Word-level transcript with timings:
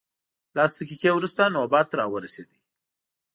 لس 0.57 0.71
دقیقې 0.79 1.09
وروسته 1.13 1.41
نوبت 1.55 1.89
راورسېد. 1.99 2.49